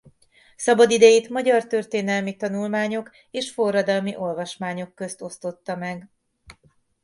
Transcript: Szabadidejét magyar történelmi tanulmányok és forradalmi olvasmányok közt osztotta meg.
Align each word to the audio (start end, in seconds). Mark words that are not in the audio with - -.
Szabadidejét 0.55 1.29
magyar 1.29 1.67
történelmi 1.67 2.35
tanulmányok 2.35 3.11
és 3.31 3.51
forradalmi 3.51 4.15
olvasmányok 4.15 4.95
közt 4.95 5.21
osztotta 5.21 5.75
meg. 5.75 6.09